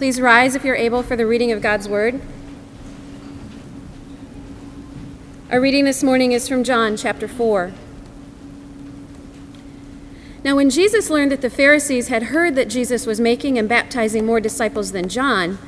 [0.00, 2.22] Please rise if you're able for the reading of God's Word.
[5.50, 7.70] Our reading this morning is from John chapter 4.
[10.42, 14.24] Now, when Jesus learned that the Pharisees had heard that Jesus was making and baptizing
[14.24, 15.58] more disciples than John,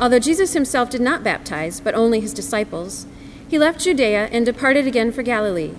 [0.00, 3.08] although Jesus himself did not baptize, but only his disciples,
[3.48, 5.74] he left Judea and departed again for Galilee.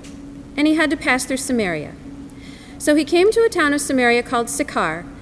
[0.57, 1.93] And he had to pass through Samaria.
[2.77, 5.05] So he came to a town of Samaria called Sychar,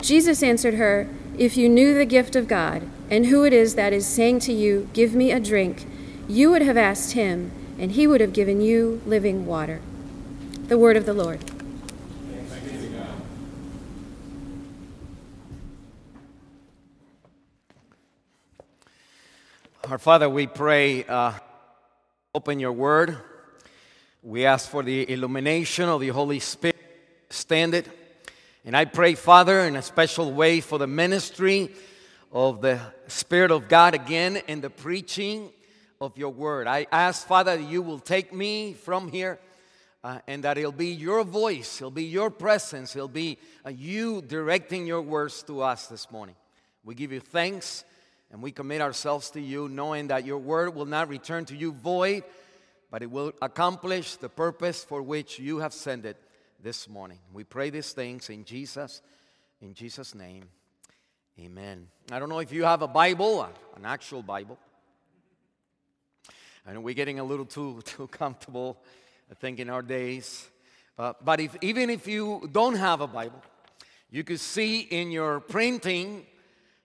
[0.00, 3.92] Jesus answered her, If you knew the gift of God, and who it is that
[3.92, 5.86] is saying to you, Give me a drink,
[6.28, 9.80] you would have asked him, and he would have given you living water.
[10.68, 11.44] The word of the Lord.
[19.88, 21.32] Our Father, we pray, uh,
[22.34, 23.16] open your word.
[24.22, 26.76] We ask for the illumination of the Holy Spirit.
[27.30, 27.88] Stand it.
[28.68, 31.70] And I pray, Father, in a special way for the ministry
[32.30, 35.48] of the Spirit of God again in the preaching
[36.02, 36.66] of your word.
[36.66, 39.38] I ask, Father, that you will take me from here
[40.04, 44.20] uh, and that it'll be your voice, it'll be your presence, it'll be uh, you
[44.20, 46.36] directing your words to us this morning.
[46.84, 47.84] We give you thanks
[48.30, 51.72] and we commit ourselves to you, knowing that your word will not return to you
[51.72, 52.22] void,
[52.90, 56.18] but it will accomplish the purpose for which you have sent it
[56.62, 57.18] this morning.
[57.32, 59.02] We pray these things in Jesus,
[59.60, 60.44] in Jesus' name.
[61.38, 61.88] Amen.
[62.10, 63.42] I don't know if you have a Bible,
[63.76, 64.58] an actual Bible.
[66.66, 68.78] I know we're getting a little too, too comfortable,
[69.30, 70.48] I think, in our days.
[70.98, 73.42] Uh, but if, even if you don't have a Bible,
[74.10, 76.26] you could see in your printing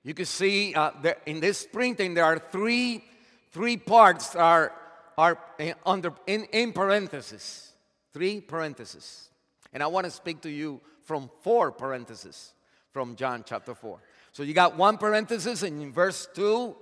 [0.04, 0.92] you can see uh,
[1.26, 3.06] in this printing there are three,
[3.52, 4.74] three parts are,
[5.18, 7.72] are in, under, in, in parentheses.
[8.12, 9.30] Three parentheses.
[9.74, 12.54] And I want to speak to you from four parentheses
[12.92, 14.00] from John chapter 4.
[14.32, 16.76] So you got one parenthesis in verse 2.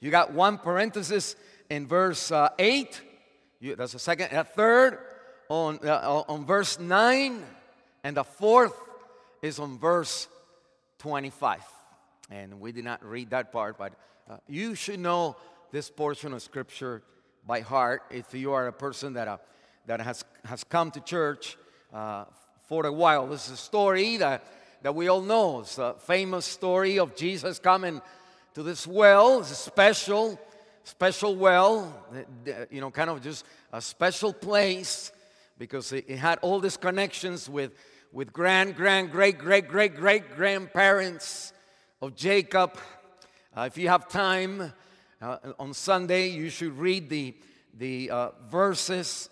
[0.00, 1.36] You got one parenthesis
[1.68, 3.00] in verse uh, 8.
[3.60, 4.36] You, that's a second.
[4.36, 4.98] A third
[5.48, 7.42] on, uh, on verse 9.
[8.04, 8.74] And the fourth
[9.42, 10.28] is on verse
[10.98, 11.60] 25
[12.30, 13.92] and we did not read that part, but
[14.28, 15.36] uh, you should know
[15.72, 17.02] this portion of Scripture
[17.46, 19.38] by heart if you are a person that, uh,
[19.86, 21.56] that has, has come to church
[21.92, 22.24] uh,
[22.62, 23.26] for a while.
[23.26, 24.44] This is a story that,
[24.82, 25.60] that we all know.
[25.60, 28.00] It's a famous story of Jesus coming
[28.54, 29.40] to this well.
[29.40, 30.38] It's a special,
[30.84, 31.92] special well,
[32.70, 35.12] you know, kind of just a special place
[35.58, 37.72] because it, had all these connections with,
[38.12, 41.52] with grand, grand, great, great, great, great grandparents
[42.00, 42.78] of Jacob.
[43.56, 44.72] Uh, if you have time
[45.20, 47.34] uh, on Sunday, you should read the,
[47.76, 49.28] the uh, verses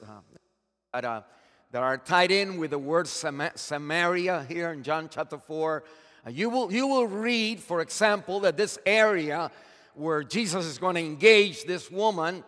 [0.93, 1.23] uh, uh,
[1.71, 5.85] that are tied in with the word Samaria here in John chapter 4.
[6.27, 9.51] Uh, you, will, you will read, for example, that this area
[9.95, 12.45] where Jesus is going to engage this woman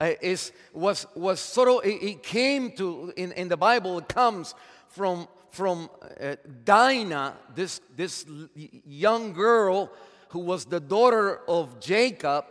[0.00, 4.54] is, was, was sort of, it, it came to, in, in the Bible, it comes
[4.88, 5.88] from from
[6.20, 8.26] uh, Dinah, this, this
[8.84, 9.88] young girl
[10.30, 12.44] who was the daughter of Jacob.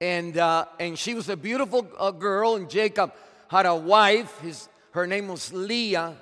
[0.00, 3.12] And, uh, and she was a beautiful uh, girl, and Jacob
[3.48, 4.36] had a wife.
[4.40, 6.16] His, her name was Leah.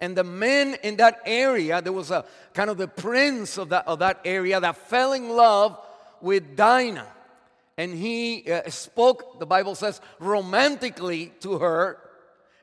[0.00, 2.24] And the men in that area, there was a
[2.54, 5.78] kind of the prince of that, of that area that fell in love
[6.20, 7.06] with Dinah.
[7.78, 11.98] And he uh, spoke, the Bible says, romantically to her.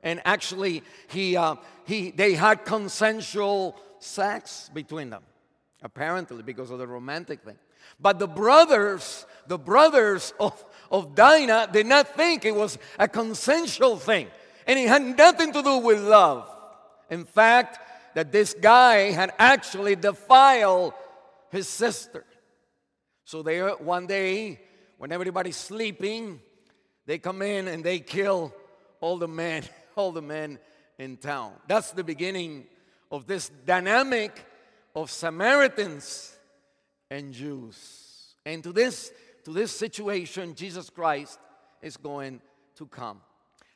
[0.03, 1.55] And actually, he, uh,
[1.85, 5.23] he, they had consensual sex between them,
[5.81, 7.57] apparently, because of the romantic thing.
[7.99, 13.97] But the brothers, the brothers of, of Dinah did not think it was a consensual
[13.97, 14.27] thing.
[14.67, 16.49] And it had nothing to do with love.
[17.09, 17.79] In fact,
[18.15, 20.93] that this guy had actually defiled
[21.51, 22.25] his sister.
[23.25, 24.59] So they one day,
[24.97, 26.39] when everybody's sleeping,
[27.05, 28.53] they come in and they kill
[29.01, 29.63] all the men,
[29.95, 30.59] all the men
[30.97, 31.53] in town.
[31.67, 32.65] That's the beginning
[33.11, 34.45] of this dynamic
[34.95, 36.37] of Samaritans
[37.09, 38.35] and Jews.
[38.45, 39.11] And to this,
[39.45, 41.39] to this situation, Jesus Christ
[41.81, 42.41] is going
[42.75, 43.21] to come.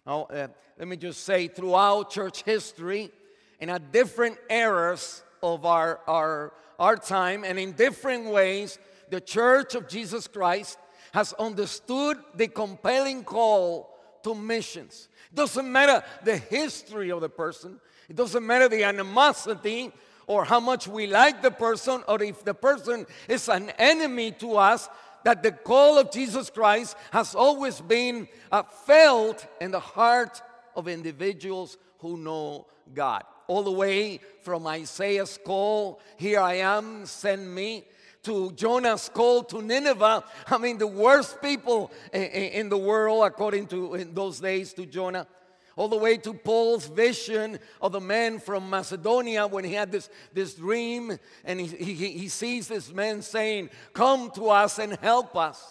[0.05, 0.47] Now, uh,
[0.77, 3.11] let me just say, throughout church history,
[3.59, 8.79] in a different eras of our, our, our time, and in different ways,
[9.09, 10.77] the church of Jesus Christ
[11.13, 13.89] has understood the compelling call
[14.23, 15.07] to missions.
[15.31, 17.79] It doesn't matter the history of the person,
[18.09, 19.91] it doesn't matter the animosity
[20.27, 24.55] or how much we like the person, or if the person is an enemy to
[24.55, 24.88] us,
[25.23, 30.41] that the call of Jesus Christ has always been uh, felt in the heart
[30.75, 33.23] of individuals who know God.
[33.47, 37.85] All the way from Isaiah's call, Here I am, send me,
[38.23, 40.23] to Jonah's call to Nineveh.
[40.47, 45.27] I mean, the worst people in the world, according to in those days, to Jonah
[45.75, 50.09] all the way to Paul's vision of the man from Macedonia when he had this,
[50.33, 55.35] this dream and he, he, he sees this man saying, Come to us and help
[55.35, 55.63] us.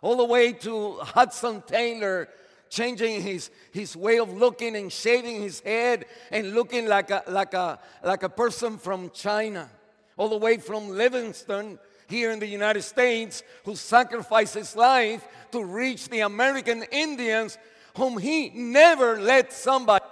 [0.00, 2.28] All the way to Hudson Taylor
[2.70, 7.54] changing his, his way of looking and shaving his head and looking like a, like,
[7.54, 9.68] a, like a person from China.
[10.16, 11.78] All the way from Livingston
[12.08, 17.58] here in the United States who sacrificed his life to reach the American Indians
[17.96, 20.04] whom he never let somebody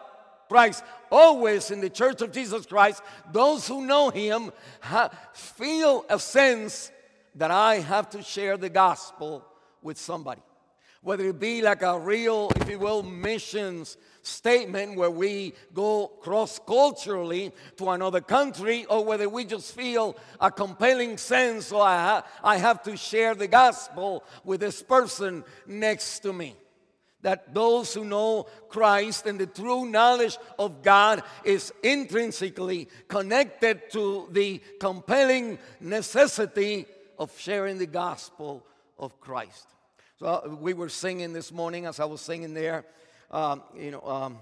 [0.48, 0.84] Christ.
[1.10, 3.02] Always in the church of Jesus Christ
[3.32, 6.90] those who know him ha- feel a sense
[7.36, 9.44] that I have to share the gospel
[9.82, 10.42] with somebody.
[11.02, 16.58] Whether it be like a real if you will missions statement where we go cross
[16.66, 22.24] culturally to another country or whether we just feel a compelling sense so I, ha-
[22.42, 26.56] I have to share the gospel with this person next to me
[27.26, 34.28] that those who know Christ and the true knowledge of God is intrinsically connected to
[34.30, 36.86] the compelling necessity
[37.18, 38.64] of sharing the gospel
[38.96, 39.66] of Christ.
[40.20, 42.84] So uh, we were singing this morning as I was singing there,
[43.32, 44.38] um, you know, um,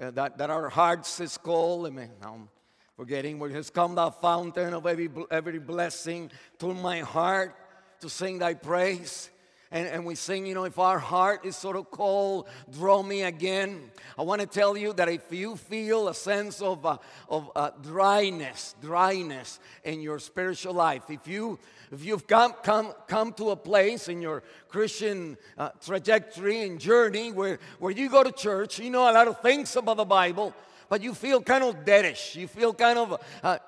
[0.00, 1.88] uh, that, that our hearts is cold.
[1.88, 2.48] I mean, I'm
[2.96, 6.30] forgetting where has come the fountain of every, every blessing
[6.60, 7.56] to my heart
[7.98, 9.28] to sing thy praise
[9.70, 13.22] and, and we sing, you know, if our heart is sort of cold, draw me
[13.22, 13.90] again.
[14.18, 16.96] I want to tell you that if you feel a sense of, uh,
[17.28, 21.58] of uh, dryness, dryness in your spiritual life, if, you,
[21.92, 27.30] if you've come, come, come to a place in your Christian uh, trajectory and journey
[27.30, 30.54] where, where you go to church, you know a lot of things about the Bible,
[30.88, 33.58] but you feel kind of deadish, you feel kind of uh,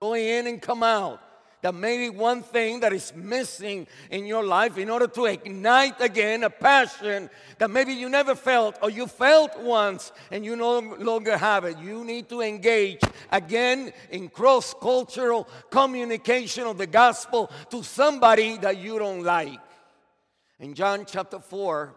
[0.00, 1.20] going in and come out
[1.62, 6.44] that maybe one thing that is missing in your life in order to ignite again
[6.44, 7.28] a passion
[7.58, 11.76] that maybe you never felt or you felt once and you no longer have it.
[11.78, 13.00] You need to engage
[13.32, 19.58] again in cross cultural communication of the gospel to somebody that you don't like.
[20.60, 21.94] In John chapter 4,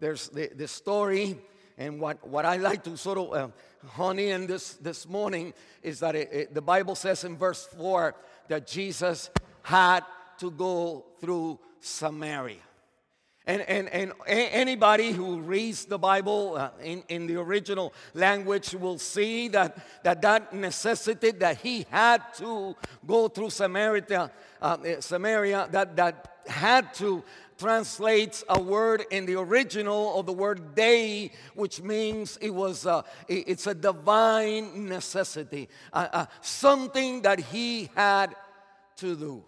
[0.00, 1.38] there's the, the story,
[1.78, 3.48] and what, what I like to sort of uh,
[3.88, 8.14] honey in this, this morning is that it, it, the Bible says in verse 4
[8.48, 9.30] that Jesus
[9.62, 10.04] had
[10.38, 12.58] to go through Samaria.
[13.46, 18.98] And, and, and anybody who reads the Bible uh, in, in the original language will
[18.98, 22.74] see that, that that necessitated that he had to
[23.06, 24.30] go through Samaria,
[24.62, 27.22] uh, Samaria that, that had to
[27.58, 33.04] translates a word in the original of the word dei, which means it was a,
[33.28, 38.34] it's a divine necessity, uh, uh, something that he had
[38.96, 39.44] to do.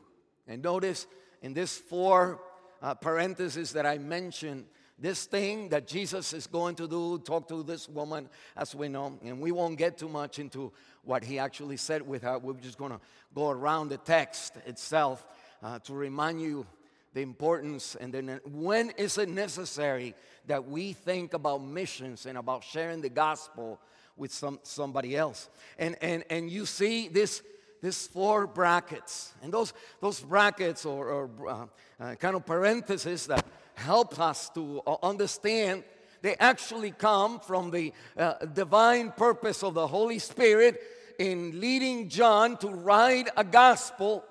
[0.47, 1.07] And notice
[1.43, 2.41] in this four
[2.83, 4.67] uh, parentheses that I mentioned,
[4.99, 9.19] this thing that Jesus is going to do, talk to this woman, as we know,
[9.23, 10.73] and we won't get too much into
[11.03, 12.39] what he actually said with her.
[12.39, 13.01] We're just going to
[13.35, 15.27] go around the text itself
[15.63, 16.67] uh, to remind you
[17.17, 20.15] the importance and then when is it necessary
[20.47, 23.81] that we think about missions and about sharing the gospel
[24.19, 25.49] with some, somebody else.
[25.79, 27.43] And, and, and you see this
[27.83, 29.33] these four brackets.
[29.43, 31.67] And those, those brackets or, or uh,
[32.01, 35.85] uh, kind of parentheses that help us to uh, understand,
[36.21, 40.83] they actually come from the uh, divine purpose of the Holy Spirit
[41.19, 44.23] in leading John to write a gospel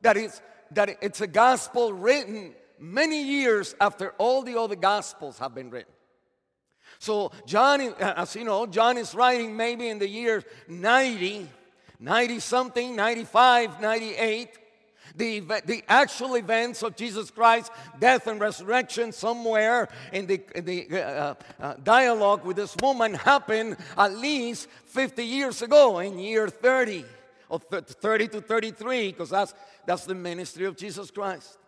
[0.00, 0.40] that is
[0.74, 5.92] that it's a gospel written many years after all the other gospels have been written.
[6.98, 11.48] So John, uh, as you know, John is writing maybe in the year 90
[12.02, 14.58] 90 something, 95, 98.
[15.14, 20.88] The, the actual events of Jesus Christ's death and resurrection somewhere in the, in the
[20.90, 26.48] uh, uh, uh dialogue with this woman happened at least 50 years ago in year
[26.48, 27.04] 30
[27.52, 29.52] or 30 to 33 because that's,
[29.86, 31.58] that's the ministry of Jesus Christ.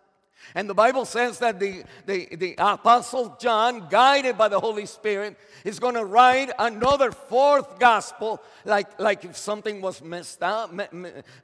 [0.54, 5.36] And the Bible says that the, the, the Apostle John, guided by the Holy Spirit,
[5.64, 10.74] is going to write another fourth gospel, like, like if something was missed out,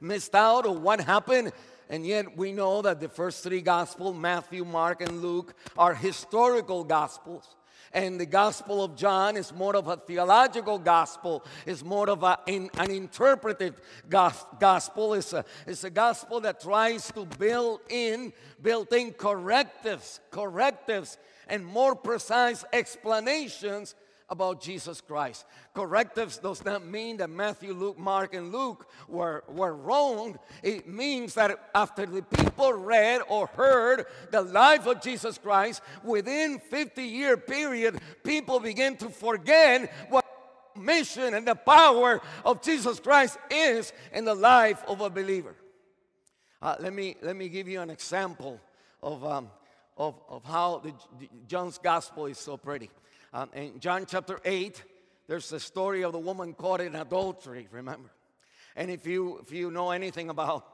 [0.01, 1.51] missed out or what happened.
[1.89, 6.83] and yet we know that the first three Gospels, Matthew, Mark, and Luke, are historical
[6.83, 7.55] Gospels.
[7.93, 12.39] And the Gospel of John is more of a theological gospel, it's more of a,
[12.47, 15.13] in, an interpretive gospel.
[15.13, 21.17] It's a, it's a gospel that tries to build in, build in correctives, correctives,
[21.47, 23.95] and more precise explanations
[24.31, 25.45] about Jesus Christ.
[25.75, 30.39] Correctives does not mean that Matthew, Luke, Mark, and Luke were, were wrong.
[30.63, 36.59] It means that after the people read or heard the life of Jesus Christ, within
[36.59, 40.25] 50 year period, people begin to forget what
[40.77, 45.55] mission and the power of Jesus Christ is in the life of a believer.
[46.61, 48.61] Uh, let, me, let me give you an example
[49.03, 49.49] of, um,
[49.97, 52.89] of, of how the, the, John's gospel is so pretty.
[53.33, 54.83] Um, in John chapter 8,
[55.29, 58.09] there's the story of the woman caught in adultery, remember?
[58.75, 60.67] And if you, if you know anything about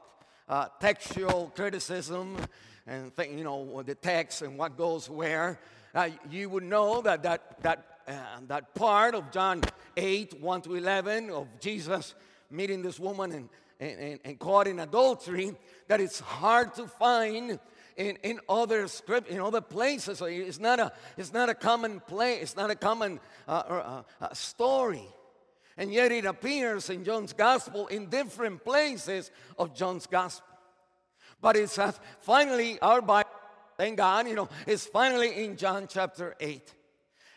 [0.48, 2.36] uh, textual criticism
[2.84, 5.60] and think, you know the text and what goes where,
[5.94, 9.62] uh, you would know that that, that, uh, that part of John
[9.96, 12.16] 8, 1 to 11 of Jesus
[12.50, 13.48] meeting this woman and,
[13.78, 15.54] and, and caught in adultery,
[15.86, 17.60] that it's hard to find
[17.98, 20.22] in, in other script, in other places.
[20.24, 24.32] It's not a, it's not a common play, it's not a common uh, uh, uh,
[24.32, 25.06] story.
[25.76, 30.46] And yet it appears in John's gospel in different places of John's gospel.
[31.40, 33.30] But it's uh, finally, our Bible,
[33.76, 36.74] thank God, you know, it's finally in John chapter 8.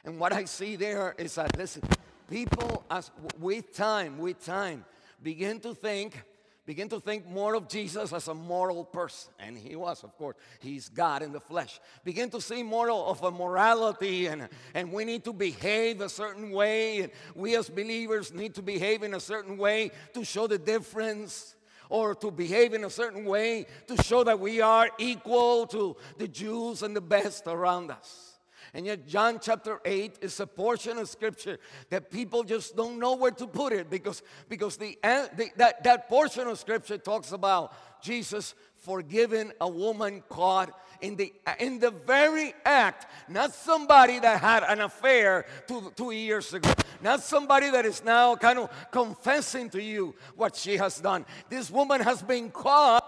[0.05, 1.83] And what I see there is that, listen,
[2.29, 4.85] people, as with time, with time,
[5.21, 6.23] begin to think
[6.65, 9.33] begin to think more of Jesus as a moral person.
[9.39, 11.79] And he was, of course, he's God in the flesh.
[12.03, 16.51] Begin to see more of a morality, and, and we need to behave a certain
[16.51, 17.01] way.
[17.01, 21.55] And we as believers need to behave in a certain way to show the difference.
[21.89, 26.29] Or to behave in a certain way to show that we are equal to the
[26.29, 28.30] Jews and the best around us.
[28.73, 31.57] And yet, John chapter 8 is a portion of scripture
[31.89, 36.07] that people just don't know where to put it because, because the, the, that, that
[36.07, 42.53] portion of scripture talks about Jesus forgiving a woman caught in the, in the very
[42.63, 48.03] act, not somebody that had an affair two, two years ago, not somebody that is
[48.03, 51.25] now kind of confessing to you what she has done.
[51.49, 53.00] This woman has been caught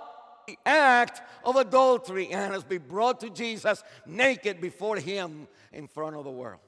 [0.65, 6.23] act of adultery and has been brought to Jesus naked before him in front of
[6.23, 6.59] the world.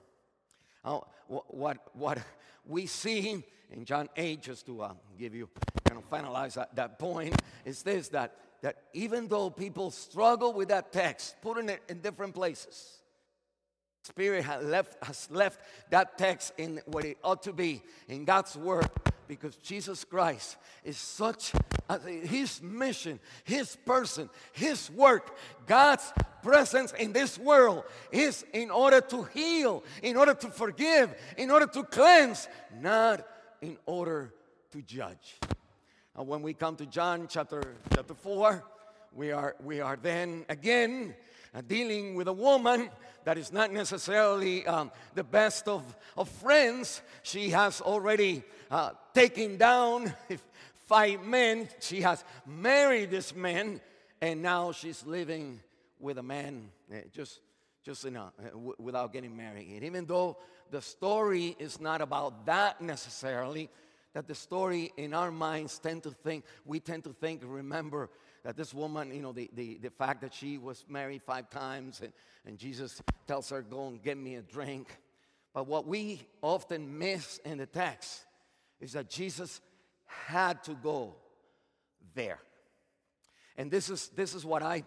[0.84, 2.20] Now, what, what
[2.66, 5.50] we see in John 8, just to uh, give you,
[5.86, 7.36] kind of finalize that, that point,
[7.66, 12.34] is this that, that even though people struggle with that text, putting it in different
[12.34, 13.00] places,
[14.04, 15.60] Spirit has left, has left
[15.90, 18.88] that text in what it ought to be in God's Word
[19.28, 21.52] because Jesus Christ is such
[22.24, 26.12] his mission, his person, his work, God's
[26.44, 31.68] presence in this world is in order to heal, in order to forgive, in order
[31.68, 32.48] to cleanse,
[32.80, 33.26] not
[33.62, 34.34] in order
[34.72, 35.40] to judge.
[36.16, 37.62] Now, when we come to John chapter,
[37.94, 38.64] chapter 4,
[39.14, 41.16] we are, we are then again
[41.62, 42.90] dealing with a woman
[43.24, 45.84] that is not necessarily um, the best of,
[46.16, 47.02] of friends.
[47.24, 50.14] She has already uh, taken down
[50.86, 51.68] five men.
[51.80, 53.82] She has married this man,
[54.22, 55.60] and now she's living
[56.00, 57.40] with a man uh, just,
[57.84, 58.30] just in uh,
[58.78, 59.70] without getting married.
[59.74, 60.38] And even though
[60.72, 63.70] the story is not about that necessarily,
[64.14, 68.10] that the story in our minds tend to think, we tend to think, remember
[68.46, 72.00] that this woman, you know, the, the, the fact that she was married five times
[72.02, 72.14] and,
[72.46, 75.00] and Jesus tells her, go and get me a drink.
[75.52, 78.24] But what we often miss in the text
[78.80, 79.62] is that Jesus
[80.06, 81.16] had to go
[82.14, 82.38] there.
[83.58, 84.84] And this is, this is what, I,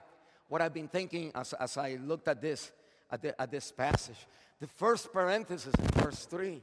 [0.47, 2.71] what I've been thinking as, as I looked at this,
[3.11, 4.29] at, the, at this passage.
[4.61, 6.63] The first parenthesis in verse 3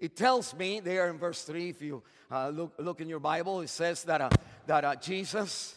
[0.00, 3.60] it tells me there in verse 3, if you uh, look, look in your Bible,
[3.60, 4.28] it says that, uh,
[4.66, 5.76] that uh, Jesus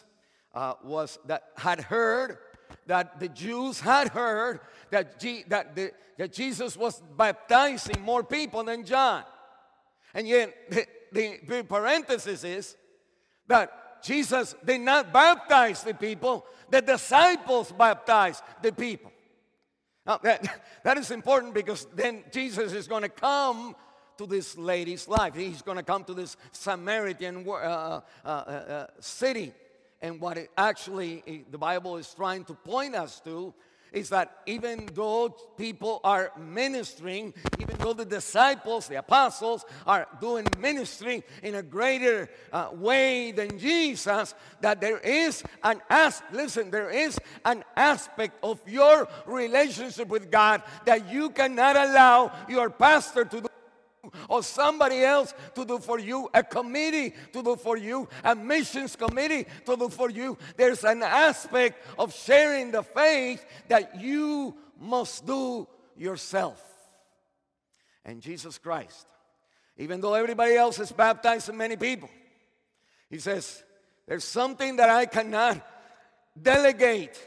[0.54, 2.38] uh, was that had heard
[2.86, 8.64] that the Jews had heard that, G, that, the, that Jesus was baptizing more people
[8.64, 9.24] than John.
[10.14, 12.76] And yet, the, the, the parenthesis is
[13.46, 19.12] that Jesus did not baptize the people, the disciples baptized the people.
[20.06, 23.76] Now, that, that is important because then Jesus is going to come
[24.16, 25.34] to this lady's life.
[25.34, 29.52] He's going to come to this Samaritan uh, uh, uh, uh, city
[30.00, 33.54] and what it actually the Bible is trying to point us to
[33.92, 40.46] is that even though people are ministering, even though the disciples, the apostles, are doing
[40.58, 46.90] ministry in a greater uh, way than Jesus, that there is an as listen, there
[46.90, 53.40] is an aspect of your relationship with God that you cannot allow your pastor to
[53.40, 53.48] do
[54.28, 58.96] or somebody else to do for you, a committee to do for you, a missions
[58.96, 60.36] committee to do for you.
[60.56, 66.62] There's an aspect of sharing the faith that you must do yourself.
[68.04, 69.06] And Jesus Christ,
[69.76, 72.08] even though everybody else is baptizing many people,
[73.10, 73.62] he says,
[74.06, 75.60] There's something that I cannot
[76.40, 77.20] delegate.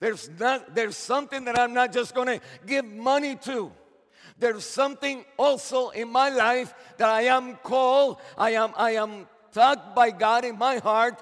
[0.00, 3.72] There's, not, there's something that I'm not just going to give money to.
[4.38, 9.94] There's something also in my life that I am called, I am, I am tugged
[9.94, 11.20] by God in my heart.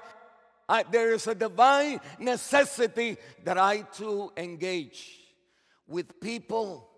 [0.69, 5.19] I, there is a divine necessity that I too engage
[5.87, 6.89] with people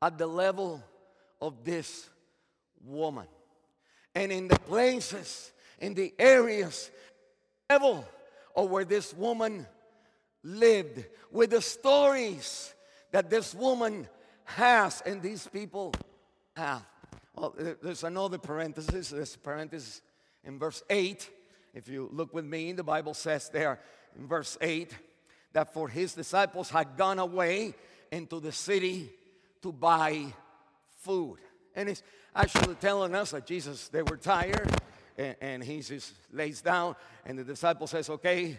[0.00, 0.82] at the level
[1.40, 2.08] of this
[2.84, 3.26] woman.
[4.14, 6.90] And in the places, in the areas,
[7.70, 8.04] level
[8.56, 9.66] of where this woman
[10.42, 12.74] lived, with the stories
[13.12, 14.08] that this woman
[14.56, 15.92] has and these people
[16.56, 16.84] have.
[17.34, 19.10] Well, there's another parenthesis.
[19.10, 20.00] This parenthesis
[20.44, 21.28] in verse 8.
[21.74, 23.78] If you look with me, the Bible says there
[24.18, 24.92] in verse 8
[25.52, 27.74] that for his disciples had gone away
[28.10, 29.10] into the city
[29.62, 30.26] to buy
[31.00, 31.38] food.
[31.74, 32.02] And it's
[32.34, 34.70] actually telling us that Jesus, they were tired,
[35.16, 38.58] and, and he just lays down, and the disciple says, Okay,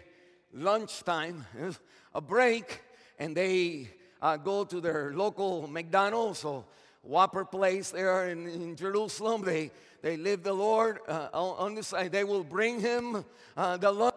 [0.52, 1.44] lunchtime,
[2.14, 2.82] a break,
[3.18, 3.88] and they
[4.22, 6.64] uh, go to their local McDonald's or
[7.02, 9.42] Whopper place there in, in Jerusalem.
[9.42, 9.70] They,
[10.02, 12.12] they live the Lord uh, on, the side.
[12.12, 13.24] They will bring him
[13.56, 14.14] uh, the lunch,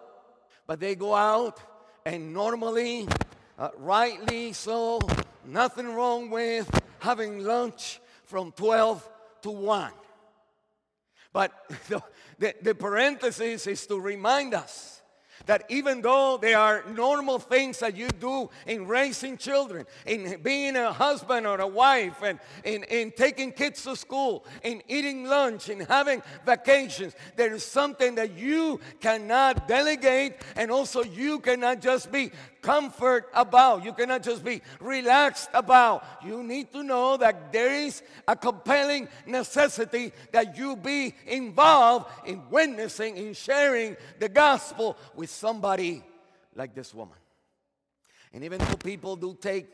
[0.68, 1.60] but they go out
[2.06, 3.08] and normally,
[3.58, 5.00] uh, rightly so,
[5.46, 6.70] nothing wrong with
[7.00, 9.10] having lunch from 12
[9.44, 9.92] to 1.
[11.32, 11.54] But
[11.88, 12.04] the,
[12.38, 15.03] the, the parenthesis is to remind us
[15.46, 20.76] that even though there are normal things that you do in raising children, in being
[20.76, 25.70] a husband or a wife, and in, in taking kids to school, in eating lunch,
[25.70, 32.12] in having vacations, there is something that you cannot delegate, and also you cannot just
[32.12, 32.32] be
[32.64, 33.84] comfort about.
[33.84, 36.04] You cannot just be relaxed about.
[36.26, 42.42] You need to know that there is a compelling necessity that you be involved in
[42.50, 46.02] witnessing, in sharing the gospel with somebody
[46.56, 47.18] like this woman.
[48.34, 49.68] And even though people do take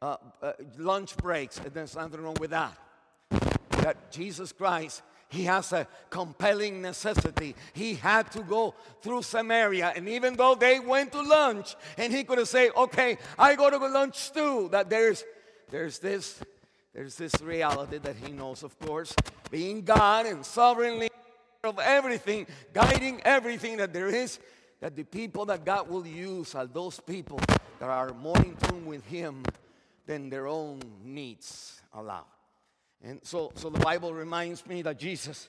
[0.00, 2.78] uh, uh, lunch breaks, and there's nothing wrong with that.
[3.82, 7.54] That Jesus Christ he has a compelling necessity.
[7.74, 9.92] He had to go through Samaria.
[9.94, 13.68] And even though they went to lunch, and he could have said, okay, I go
[13.70, 15.24] to lunch too, that there's
[15.70, 16.40] there's this
[16.94, 19.14] there's this reality that he knows, of course,
[19.50, 21.10] being God and sovereignly
[21.62, 24.38] of everything, guiding everything that there is,
[24.80, 27.38] that the people that God will use are those people
[27.78, 29.44] that are more in tune with him
[30.06, 32.24] than their own needs allow.
[33.02, 35.48] And so, so the Bible reminds me that Jesus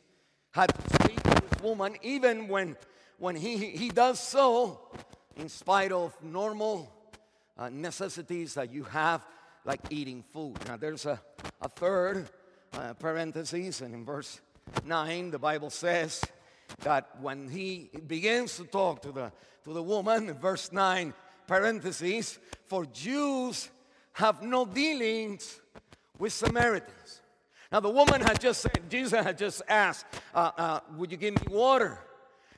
[0.51, 2.75] had to speak to this woman even when,
[3.17, 4.79] when he, he does so
[5.35, 6.91] in spite of normal
[7.57, 9.25] uh, necessities that you have,
[9.65, 10.57] like eating food.
[10.67, 11.19] Now, there's a,
[11.61, 12.29] a third
[12.73, 14.41] uh, parenthesis, and in verse
[14.85, 16.23] 9, the Bible says
[16.81, 19.31] that when he begins to talk to the,
[19.63, 21.13] to the woman, verse 9,
[21.47, 23.69] parenthesis, for Jews
[24.13, 25.59] have no dealings
[26.17, 27.21] with Samaritans.
[27.71, 31.35] Now, the woman had just said, Jesus had just asked, uh, uh, Would you give
[31.35, 31.99] me water?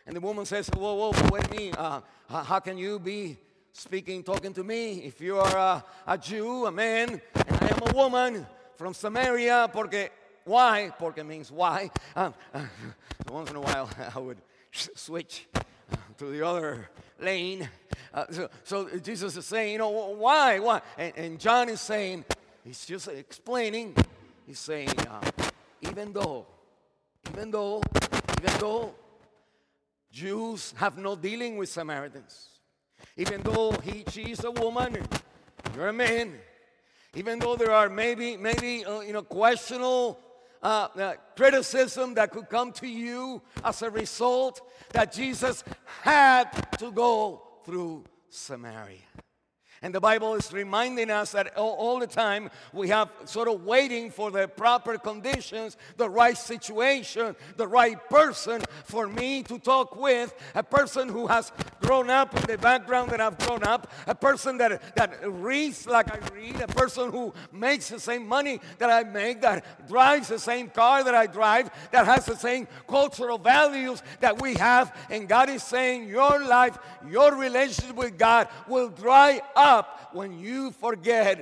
[0.07, 1.75] And the woman says, Whoa, whoa, wait a minute.
[1.77, 3.37] Uh, how can you be
[3.73, 7.79] speaking, talking to me if you are a, a Jew, a man, and I am
[7.87, 8.47] a woman
[8.77, 9.69] from Samaria?
[9.73, 10.11] Porque,
[10.45, 10.93] why?
[10.97, 11.91] Porque means why.
[12.15, 12.33] Um,
[13.29, 14.37] once in a while, I would
[14.71, 15.61] switch uh,
[16.19, 17.69] to the other lane.
[18.13, 20.59] Uh, so, so, Jesus is saying, you know, why?
[20.59, 20.81] Why?
[20.97, 22.23] And, and John is saying,
[22.63, 23.93] he's just explaining
[24.45, 25.21] He's saying, uh,
[25.81, 26.45] even though,
[27.31, 27.81] even though,
[28.39, 28.93] even though
[30.11, 32.49] Jews have no dealing with Samaritans,
[33.17, 34.97] even though he, she's a woman,
[35.75, 36.33] you're a man,
[37.15, 40.19] even though there are maybe, maybe, uh, you know, questionable
[40.63, 45.63] uh, uh, criticism that could come to you as a result that Jesus
[46.01, 46.45] had
[46.77, 48.99] to go through Samaria.
[49.83, 53.65] And the Bible is reminding us that all, all, the time we have sort of
[53.65, 59.95] waiting for the proper conditions, the right situation, the right person for me to talk
[59.95, 64.13] with, a person who has grown up in the background that I've grown up, a
[64.13, 68.91] person that, that reads like I read, a person who makes the same money that
[68.91, 73.39] I make, that drives the same car that I drive, that has the same cultural
[73.39, 74.95] values that we have.
[75.09, 76.77] And God is saying, Your life,
[77.09, 81.35] your relationship with God will dry up up when you forget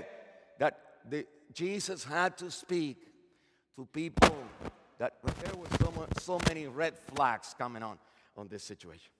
[0.59, 2.97] that the, Jesus had to speak
[3.75, 4.35] to people
[4.99, 7.97] that there were so, much, so many red flags coming on
[8.37, 9.11] on this situation.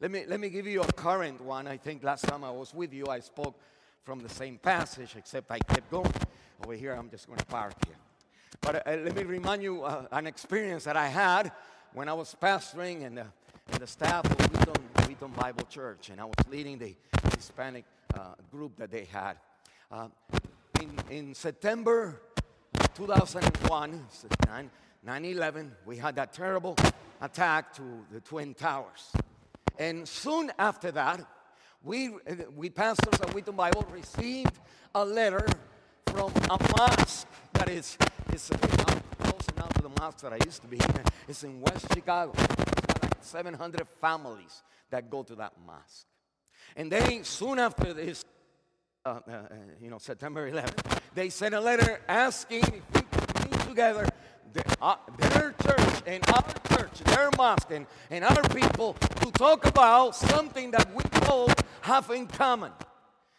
[0.00, 1.66] Let me, let me give you a current one.
[1.66, 3.60] I think last time I was with you, I spoke
[4.04, 6.12] from the same passage, except I kept going.
[6.64, 7.96] Over here, I'm just going to park here.
[8.60, 11.52] But uh, let me remind you uh, an experience that I had
[11.92, 16.24] when I was pastoring and, and the staff of Wheaton, Wheaton Bible Church, and I
[16.24, 16.94] was leading the
[17.34, 17.84] Hispanic
[18.16, 19.36] Uh, group that they had.
[19.90, 20.08] Uh,
[20.80, 22.22] in, in September
[22.94, 24.06] 2001,
[25.04, 26.76] 9 11, we had that terrible
[27.20, 29.12] attack to the Twin Towers.
[29.78, 31.26] And soon after that,
[31.84, 34.58] we, uh, we pastors at Wheaton Bible received
[34.94, 35.46] a letter
[36.06, 37.98] from a mosque that is,
[38.32, 38.56] is uh,
[39.18, 41.00] close enough to the mosque that I used to be in.
[41.28, 42.32] It's in West Chicago.
[42.34, 46.06] It's like 700 families that go to that mosque.
[46.74, 48.24] And they, soon after this,
[49.04, 49.42] uh, uh,
[49.80, 54.08] you know, September 11th, they sent a letter asking if we could meet together,
[54.52, 56.44] the, uh, their church and our
[56.76, 62.10] church, their mosque and, and our people, to talk about something that we both have
[62.10, 62.72] in common.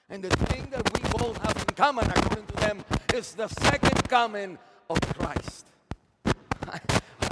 [0.10, 4.08] And the thing that we both have in common, according to them, is the second
[4.08, 4.58] coming
[4.90, 5.66] of Christ.
[6.72, 6.80] I,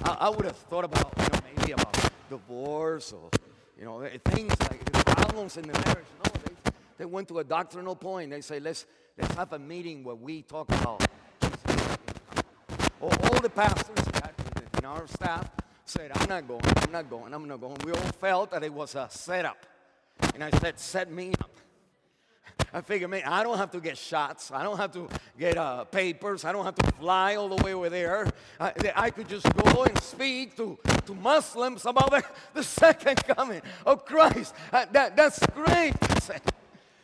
[0.03, 3.29] I would have thought about, you know, maybe about divorce or,
[3.79, 4.94] you know, things like
[5.36, 6.06] problems in the marriage.
[6.24, 8.32] No, they, they went to a doctrinal point.
[8.32, 8.86] They say, let's,
[9.17, 11.06] let's have a meeting where we talk about
[13.02, 14.06] all, all the pastors
[14.78, 15.50] in our staff
[15.84, 17.76] said, I'm not going, I'm not going, I'm not going.
[17.84, 19.58] We all felt that it was a setup.
[20.34, 21.52] And I said, set me up.
[22.75, 24.51] I figured, man, I don't have to get shots.
[24.51, 25.07] I don't have to
[25.39, 26.43] get uh, papers.
[26.43, 28.27] I don't have to fly all the way over there.
[28.59, 32.21] I, I could just go and speak to, to Muslims about the,
[32.53, 34.53] the second coming of Christ.
[34.73, 35.93] Uh, that, that's great.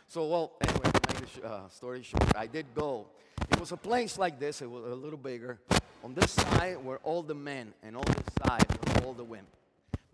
[0.08, 3.06] So, well, anyway, to make the uh, story short, I did go.
[3.50, 4.60] It was a place like this.
[4.60, 5.58] It was a little bigger.
[6.04, 9.46] On this side were all the men, and on this side were all the women.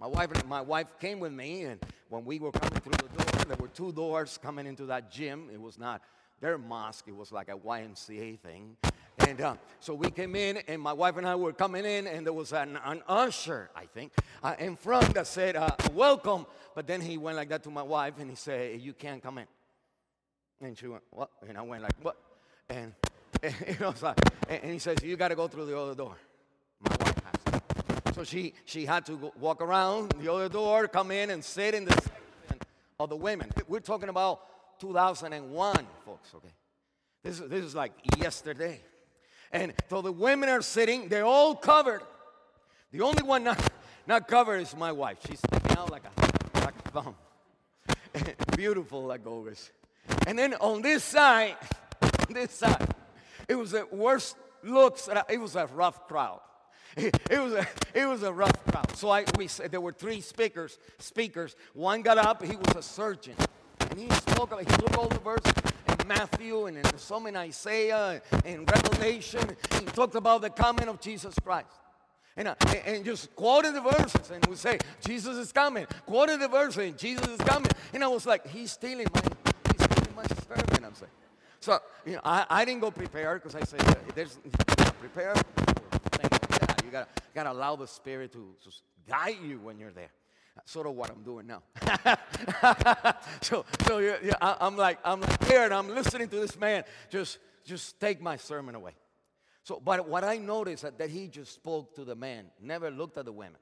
[0.00, 3.44] My wife, my wife came with me, and when we were coming through the door,
[3.46, 5.50] there were two doors coming into that gym.
[5.52, 6.02] It was not
[6.40, 8.76] their mosque, it was like a YMCA thing.
[9.26, 12.24] And uh, so we came in, and my wife and I were coming in, and
[12.24, 14.12] there was an, an usher, I think,
[14.44, 16.46] uh, in front that said, uh, Welcome.
[16.76, 19.38] But then he went like that to my wife, and he said, You can't come
[19.38, 19.46] in.
[20.60, 21.30] And she went, What?
[21.48, 22.16] And I went like, What?
[22.68, 22.94] And,
[23.42, 23.92] and, you know,
[24.48, 26.16] and he says, You got to go through the other door.
[28.18, 31.84] So she, she had to walk around the other door, come in and sit in
[31.84, 32.58] the section
[32.98, 33.48] of the women.
[33.68, 34.40] We're talking about
[34.80, 36.48] 2001, folks, okay?
[37.22, 38.80] This, this is like yesterday.
[39.52, 42.02] And so the women are sitting, they're all covered.
[42.90, 43.70] The only one not,
[44.08, 45.18] not covered is my wife.
[45.28, 47.14] She's sticking out like a, like a thumb.
[48.56, 49.70] Beautiful like always.
[50.26, 51.54] And then on this side,
[52.30, 52.84] this side,
[53.48, 55.08] it was the worst looks.
[55.28, 56.40] It was a rough crowd.
[57.30, 58.96] it was a it was a rough crowd.
[58.96, 60.78] So I we there were three speakers.
[60.98, 61.54] Speakers.
[61.74, 62.42] One got up.
[62.42, 63.36] He was a surgeon,
[63.90, 64.58] and he spoke.
[64.58, 65.52] He took all the verses
[65.88, 69.56] in Matthew and in some in Isaiah and Revelation.
[69.78, 71.68] He talked about the coming of Jesus Christ.
[72.36, 72.54] And, uh,
[72.86, 75.88] and just quoted the verses and would say, Jesus is coming.
[76.06, 77.68] Quoted the verses and Jesus is coming.
[77.92, 79.20] And I was like, he's stealing my,
[79.72, 80.84] he's stealing my sermon.
[80.84, 81.10] I'm saying.
[81.58, 83.80] So, you know, I, I didn't go prepared because I said,
[84.14, 84.38] there's
[85.00, 85.42] prepared
[86.88, 88.70] you gotta, gotta allow the Spirit to, to
[89.08, 90.10] guide you when you're there.
[90.56, 91.62] That's sort of what I'm doing now.
[93.42, 97.38] so, so I, am like, I'm like here and I'm listening to this man just,
[97.64, 98.92] just take my sermon away.
[99.62, 103.18] So, but what I noticed that, that he just spoke to the man, never looked
[103.18, 103.60] at the women.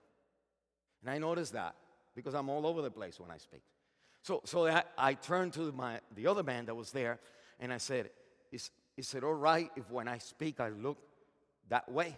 [1.03, 1.75] And I noticed that
[2.15, 3.63] because I'm all over the place when I speak.
[4.23, 7.19] So, so I, I turned to my, the other man that was there
[7.59, 8.11] and I said,
[8.53, 10.99] is, is it all right if when I speak I look
[11.69, 12.17] that way?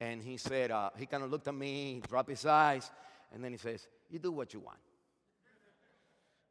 [0.00, 2.90] And he said, uh, he kind of looked at me, dropped his eyes,
[3.32, 4.78] and then he says, You do what you want.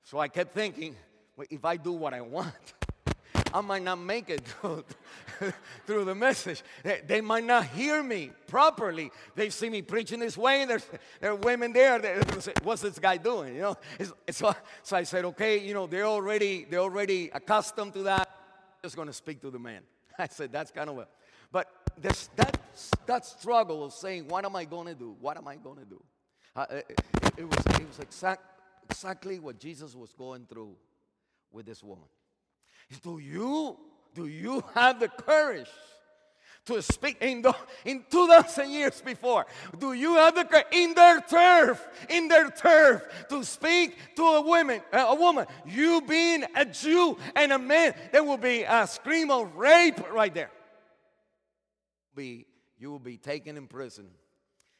[0.03, 0.95] So I kept thinking,
[1.35, 2.53] well, if I do what I want,
[3.53, 4.45] I might not make it
[5.85, 6.63] through, the message.
[6.83, 9.11] They, they, might not hear me properly.
[9.35, 10.85] They see me preaching this way, and there's
[11.19, 12.21] there are women there.
[12.39, 13.55] Say, What's this guy doing?
[13.55, 13.77] You know.
[14.29, 18.29] So, so I said, okay, you know, they're already they're already accustomed to that.
[18.29, 19.81] I'm just going to speak to the man.
[20.19, 21.07] I said that's kind of a,
[21.51, 22.58] but this that
[23.05, 25.15] that struggle of saying, what am I going to do?
[25.19, 26.03] What am I going to do?
[26.55, 27.01] Uh, it,
[27.37, 28.43] it, was it was exact,
[28.89, 30.75] exactly what Jesus was going through
[31.51, 32.05] with this woman.
[33.03, 33.77] Do you,
[34.15, 35.69] do you have the courage
[36.65, 39.45] to speak in, the, in 2,000 years before?
[39.77, 44.41] Do you have the courage in their turf, in their turf, to speak to a
[44.41, 45.45] woman, a woman?
[45.65, 50.33] You being a Jew and a man, there will be a scream of rape right
[50.33, 50.51] there.
[52.15, 52.45] Be,
[52.79, 54.09] you will be taken in prison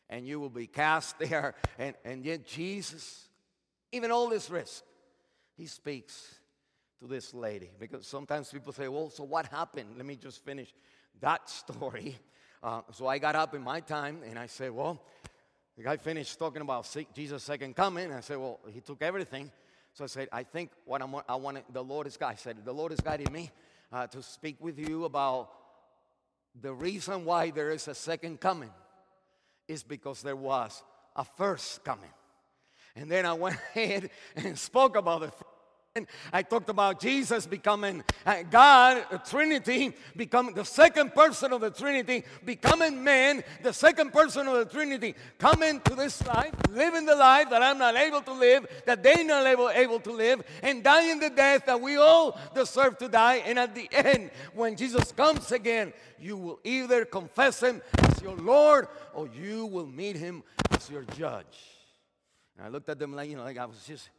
[0.10, 1.56] and you will be cast there.
[1.78, 3.28] And, and yet, Jesus,
[3.92, 4.84] even all this risk,
[5.56, 6.36] he speaks
[7.00, 9.90] to this lady because sometimes people say, Well, so what happened?
[9.98, 10.74] Let me just finish
[11.22, 12.18] that story.
[12.62, 15.02] Uh, so I got up in my time and I said, Well,
[15.78, 18.12] the guy finished talking about Jesus' second coming.
[18.12, 19.52] I said, Well, he took everything.
[19.94, 22.38] So I said, I think what I'm, I want the Lord is guiding.
[22.38, 23.52] I said, The Lord is guiding me
[23.92, 25.52] uh, to speak with you about
[26.60, 28.72] the reason why there is a second coming
[29.68, 30.84] is because there was
[31.16, 32.12] a first coming.
[32.96, 35.32] And then I went ahead and spoke about the
[36.32, 42.24] I talked about Jesus becoming uh, God, Trinity, becoming the second person of the Trinity,
[42.46, 47.50] becoming man, the second person of the Trinity, coming to this life, living the life
[47.50, 51.20] that I'm not able to live, that they're not able, able to live, and dying
[51.20, 53.38] the death that we all deserve to die.
[53.46, 58.36] And at the end, when Jesus comes again, you will either confess him as your
[58.36, 61.58] Lord or you will meet him as your judge.
[62.58, 64.10] And I looked at them like, you know, like I was just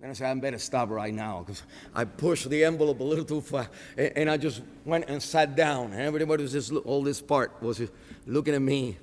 [0.00, 3.24] then I said, I better stop right now because I pushed the envelope a little
[3.24, 3.68] too far.
[3.96, 5.92] And, and, I just went and sat down.
[5.92, 7.82] And everybody was just, all this part was
[8.24, 8.96] looking at me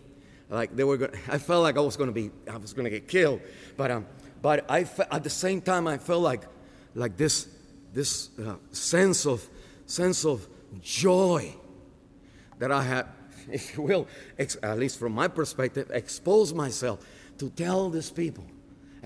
[0.50, 2.86] like they were going I felt like I was going to be, I was going
[2.86, 3.42] to get killed.
[3.76, 4.06] But, um,
[4.42, 6.44] but I, fe- at the same time, I felt like,
[6.94, 7.50] like this,
[7.94, 9.46] this uh, sense of,
[9.86, 10.48] sense of
[10.82, 11.54] joy
[12.60, 13.08] that I had,
[13.52, 14.08] if you will,
[14.40, 17.06] ex- at least from my perspective, exposed myself
[17.40, 18.46] to tell these people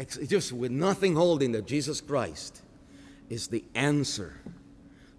[0.06, 2.62] just with nothing holding that Jesus Christ
[3.30, 4.40] is the answer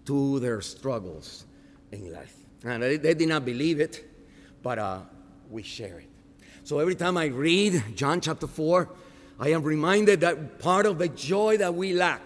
[0.05, 1.45] to their struggles
[1.91, 2.35] in life.
[2.63, 4.03] And they, they did not believe it,
[4.61, 4.99] but uh,
[5.49, 6.09] we share it.
[6.63, 8.89] So every time I read John chapter 4,
[9.39, 12.21] I am reminded that part of the joy that we lack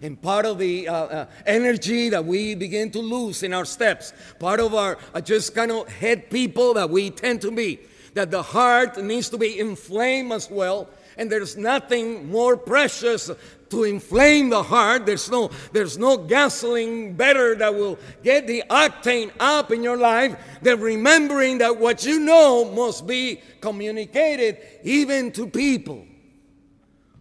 [0.00, 4.12] and part of the uh, uh, energy that we begin to lose in our steps,
[4.38, 7.78] part of our uh, just kind of head people that we tend to be,
[8.14, 13.30] that the heart needs to be inflamed as well and there's nothing more precious
[13.70, 15.06] to inflame the heart.
[15.06, 20.36] There's no, there's no gasoline better that will get the octane up in your life
[20.62, 26.06] than remembering that what you know must be communicated even to people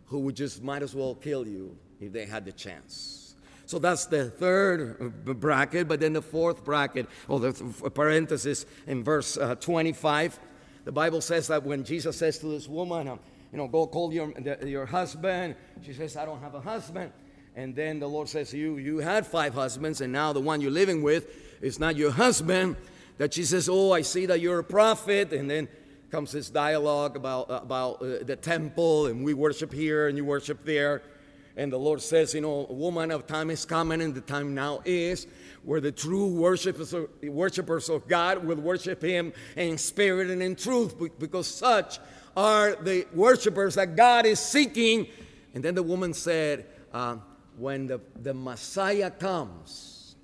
[0.06, 3.36] who would just might as well kill you if they had the chance.
[3.65, 7.53] So that's the third bracket, but then the fourth bracket, or the
[7.89, 10.39] parenthesis in verse uh, 25,
[10.84, 13.17] the Bible says that when Jesus says to this woman,
[13.54, 14.34] you know, go call your,
[14.66, 15.56] your husband.
[15.84, 17.12] She says, I don't have a husband.
[17.56, 20.72] And then the Lord says, you, you had five husbands, and now the one you're
[20.72, 21.28] living with
[21.62, 22.76] is not your husband.
[23.20, 25.34] That she says, Oh, I see that you're a prophet.
[25.34, 25.68] And then
[26.10, 30.66] comes this dialogue about, about uh, the temple, and we worship here and you worship
[30.66, 31.04] there.
[31.56, 34.82] And the Lord says, You know, woman of time is coming, and the time now
[34.84, 35.28] is
[35.62, 40.56] where the true worshipers of, worshipers of God will worship Him in spirit and in
[40.56, 42.00] truth, because such
[42.36, 45.08] are the worshipers that God is seeking.
[45.54, 47.17] And then the woman said, uh,
[47.58, 50.15] When the, the Messiah comes,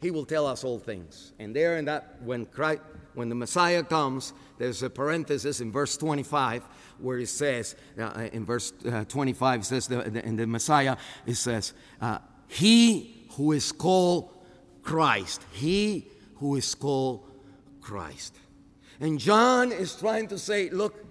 [0.00, 1.32] he will tell us all things.
[1.38, 2.82] And there in that, when Christ,
[3.14, 6.62] when the Messiah comes, there's a parenthesis in verse 25
[6.98, 10.96] where it says, uh, in verse uh, 25, it says, the, the, in the Messiah,
[11.26, 14.30] it says, uh, He who is called
[14.82, 17.26] Christ, He who is called
[17.80, 18.36] Christ.
[19.00, 21.04] And John is trying to say, look,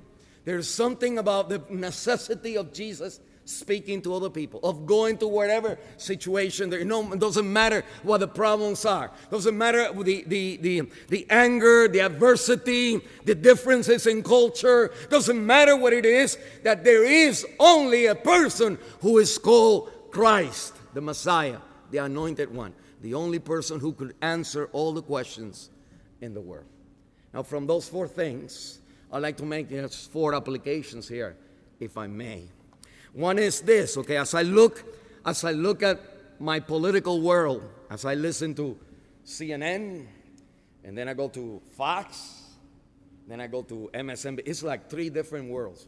[0.46, 5.78] there's something about the necessity of Jesus speaking to other people, of going to whatever
[5.98, 6.70] situation.
[6.70, 9.12] There, no, it doesn't matter what the problems are.
[9.32, 14.94] Doesn't matter the, the, the, the anger, the adversity, the differences in culture.
[15.10, 20.76] Doesn't matter what it is, that there is only a person who is called Christ,
[20.94, 21.60] the Messiah,
[21.92, 22.74] the anointed one.
[23.02, 25.70] The only person who could answer all the questions
[26.22, 26.68] in the world.
[27.34, 28.80] Now, from those four things,
[29.14, 29.70] I'd like to make
[30.12, 31.38] four applications here,
[31.80, 32.50] if I may.
[33.14, 34.84] One is this, okay, as I look,
[35.26, 36.00] as I look at
[36.40, 38.78] my political world as I listen to
[39.26, 40.08] CNN,
[40.84, 42.42] and then I go to Fox,
[43.28, 44.42] then I go to MSNBC.
[44.46, 45.88] It's like three different worlds.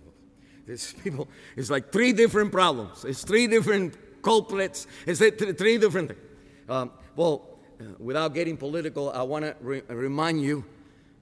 [0.65, 3.03] These people, it's like three different problems.
[3.05, 4.87] It's three different culprits.
[5.05, 6.21] It's three different things.
[6.69, 10.63] Um, well, uh, without getting political, I want to re- remind you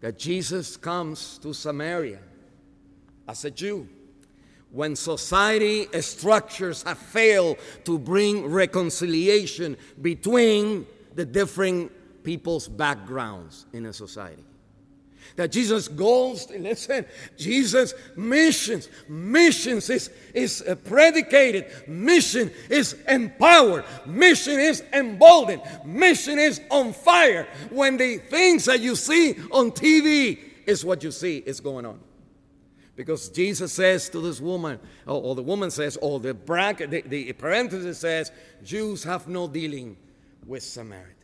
[0.04, 2.20] that Jesus comes to Samaria
[3.26, 3.88] as a Jew.
[4.70, 10.86] When society structures have failed to bring reconciliation between
[11.16, 11.90] the different
[12.22, 14.44] people's backgrounds in a society
[15.36, 17.06] that Jesus goes, listen,
[17.38, 26.62] Jesus missions, missions is, is uh, predicated, mission is empowered, mission is emboldened, mission is
[26.70, 27.48] on fire.
[27.70, 32.00] When the things that you see on TV is what you see is going on.
[32.96, 37.02] Because Jesus says to this woman, or, or the woman says, or the bracket, the,
[37.02, 38.32] the parenthesis says,
[38.64, 39.98] Jews have no dealing
[40.46, 41.23] with Samaritans.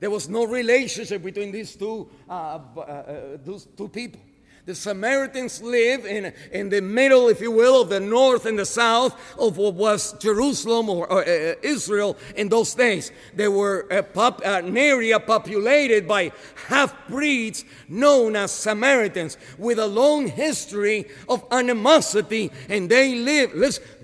[0.00, 4.20] There was no relationship between these two, uh, uh, uh, those two people.
[4.66, 8.66] The Samaritans live in, in the middle, if you will, of the north and the
[8.66, 13.12] south of what was Jerusalem or, or uh, Israel in those days.
[13.32, 16.32] They were a pop, an area populated by
[16.66, 23.52] half breeds known as Samaritans with a long history of animosity, and they live,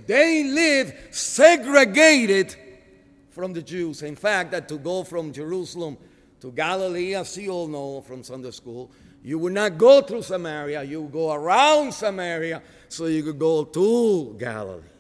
[0.07, 2.55] they live segregated
[3.33, 4.03] from the Jews.
[4.03, 5.97] In fact, that to go from Jerusalem
[6.41, 8.91] to Galilee, as you all know from Sunday school,
[9.25, 13.65] you would not go through Samaria, you would go around Samaria so you could go
[13.65, 14.92] to Galilee.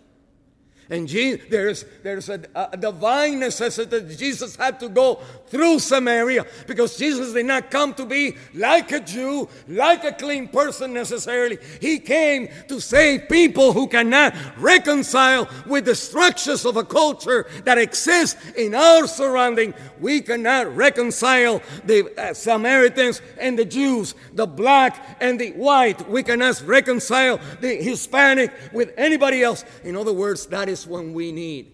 [0.92, 6.98] And there's, there's a, a, divine necessity that Jesus had to go through Samaria because
[6.98, 11.56] Jesus did not come to be like a Jew, like a clean person necessarily.
[11.80, 17.78] He came to save people who cannot reconcile with the structures of a culture that
[17.78, 19.72] exists in our surrounding.
[19.98, 26.06] We cannot reconcile the uh, Samaritans and the Jews, the black and the white.
[26.06, 29.64] We cannot reconcile the Hispanic with anybody else.
[29.84, 31.72] In other words, that is when we need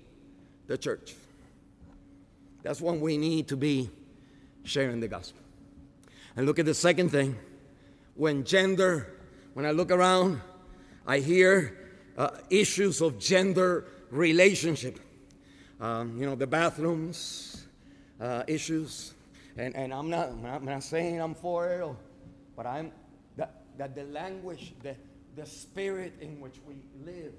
[0.67, 1.15] the church.
[2.63, 3.91] That's when we need to be
[4.65, 5.43] sharing the gospel.
[6.37, 7.37] And look at the second thing.
[8.15, 9.15] When gender,
[9.55, 10.41] when I look around,
[11.07, 11.79] I hear
[12.17, 15.01] uh, issues of gender relationship.
[15.81, 17.67] Um, you know, the bathrooms
[18.21, 19.15] uh, issues.
[19.57, 21.89] And, and I'm, not, I'm not saying I'm for it,
[22.57, 22.93] but I'm
[23.37, 24.95] that, that the language, the,
[25.37, 27.33] the spirit in which we live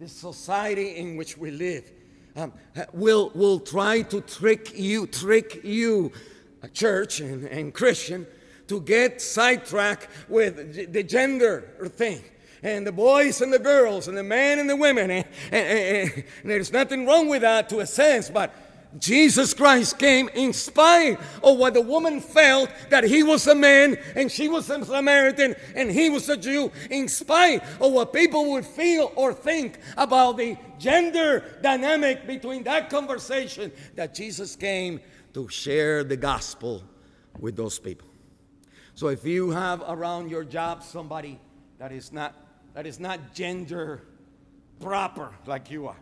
[0.00, 1.92] this society in which we live
[2.34, 6.10] um, uh, will, will try to trick you, trick you,
[6.72, 8.26] church and, and Christian,
[8.68, 12.24] to get sidetracked with the gender thing
[12.62, 15.10] and the boys and the girls and the men and the women.
[15.10, 18.54] And, and, and, and, there's nothing wrong with that to a sense, but
[18.98, 23.96] Jesus Christ came in spite of what the woman felt that he was a man
[24.16, 28.50] and she was a Samaritan and he was a Jew, in spite of what people
[28.52, 35.00] would feel or think about the gender dynamic between that conversation, that Jesus came
[35.34, 36.82] to share the gospel
[37.38, 38.08] with those people.
[38.94, 41.38] So if you have around your job somebody
[41.78, 42.34] that is not
[42.74, 44.02] that is not gender
[44.80, 45.96] proper like you are.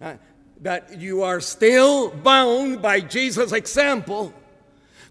[0.00, 0.14] Uh,
[0.62, 4.32] that you are still bound by Jesus' example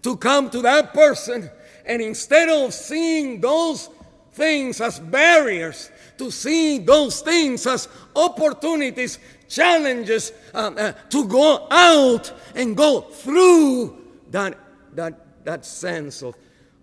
[0.03, 1.49] to come to that person
[1.87, 3.89] and instead of seeing those
[4.33, 12.31] things as barriers, to see those things as opportunities, challenges um, uh, to go out
[12.53, 13.97] and go through
[14.31, 14.57] that,
[14.93, 16.35] that, that sense of,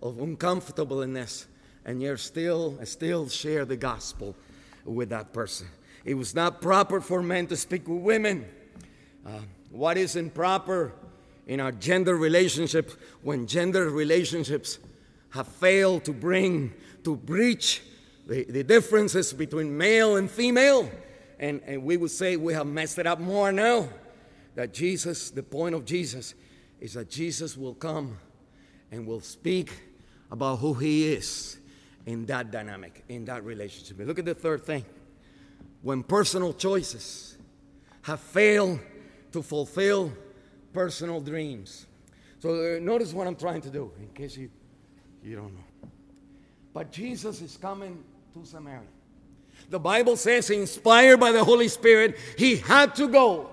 [0.02, 1.46] of uncomfortableness,
[1.84, 4.34] and you're still, still share the gospel
[4.84, 5.66] with that person.
[6.04, 8.44] It was not proper for men to speak with women.
[9.24, 9.40] Uh,
[9.70, 10.92] what is improper
[11.46, 14.78] in our gender relationship when gender relationships
[15.30, 17.82] have failed to bring, to breach
[18.26, 20.90] the, the differences between male and female?
[21.38, 23.88] And, and we would say we have messed it up more now.
[24.56, 26.34] That Jesus, the point of Jesus,
[26.80, 28.18] is that Jesus will come
[28.92, 29.72] and will speak
[30.30, 31.58] about who he is
[32.06, 33.98] in that dynamic, in that relationship.
[34.06, 34.84] Look at the third thing
[35.84, 37.36] when personal choices
[38.02, 38.80] have failed
[39.30, 40.10] to fulfill
[40.72, 41.86] personal dreams.
[42.40, 44.50] So uh, notice what I'm trying to do, in case you,
[45.22, 45.90] you don't know.
[46.72, 48.80] But Jesus is coming to Samaria.
[49.68, 53.50] The Bible says, inspired by the Holy Spirit, he had to go.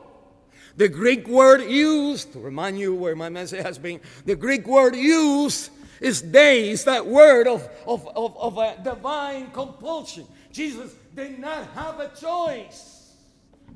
[0.78, 4.96] The Greek word used, to remind you where my message has been, the Greek word
[4.96, 10.26] used is dei, that word of, of, of, of a divine compulsion.
[10.52, 13.14] Jesus did not have a choice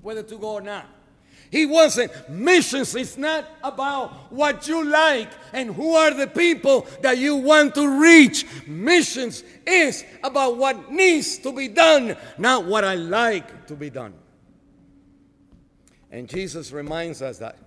[0.01, 0.86] whether to go or not.
[1.51, 2.11] He wasn't.
[2.29, 7.75] Missions is not about what you like and who are the people that you want
[7.75, 8.45] to reach.
[8.67, 14.13] Missions is about what needs to be done, not what I like to be done.
[16.11, 17.57] And Jesus reminds us that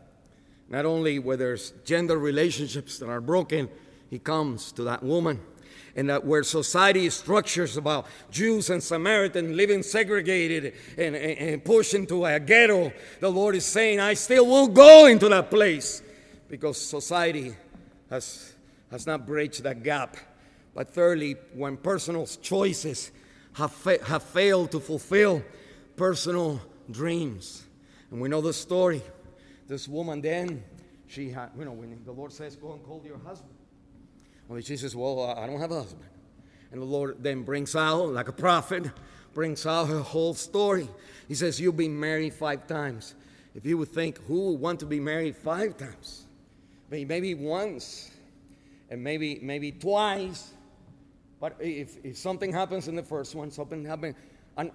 [0.69, 3.69] not only where there's gender relationships that are broken,
[4.11, 5.41] he comes to that woman
[5.99, 11.93] and that where society structures about Jews and Samaritans living segregated and, and, and pushed
[11.93, 16.01] into a ghetto, the Lord is saying, I still will go into that place
[16.49, 17.57] because society
[18.11, 18.55] has,
[18.93, 20.17] has not bridged that gap.
[20.73, 23.11] But thirdly, when personal choices
[23.55, 25.43] have, fa- have failed to fulfill
[25.97, 27.67] personal dreams.
[28.13, 29.03] And we know the story.
[29.67, 30.63] This woman then,
[31.09, 33.58] she had, you know, when the Lord says, Go and call your husband.
[34.49, 36.09] Well, she says, Well, I don't have a husband.
[36.73, 38.91] And the Lord then brings out, like a prophet,
[39.35, 40.89] brings out her whole story.
[41.29, 43.15] He says, You've been married five times.
[43.55, 46.27] If you would think, who would want to be married five times?
[46.91, 48.11] Maybe once,
[48.89, 50.53] and maybe maybe twice.
[51.41, 54.17] But if, if something happens in the first one, something happens,
[54.57, 54.71] and,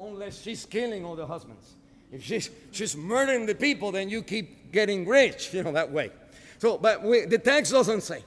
[0.00, 1.74] unless she's killing all the husbands.
[2.12, 6.12] If she's, she's murdering the people, then you keep getting rich, you know, that way.
[6.58, 8.22] So, but we, the text doesn't say.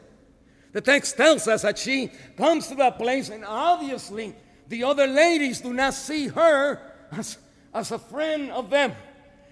[0.71, 4.35] The text tells us that she comes to that place, and obviously
[4.67, 6.79] the other ladies do not see her
[7.11, 7.37] as,
[7.73, 8.93] as a friend of them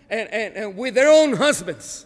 [0.10, 2.06] and, and, and with their own husbands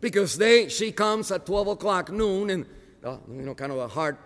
[0.00, 2.66] because they she comes at 12 o'clock noon and
[3.04, 4.16] uh, you know kind of a hard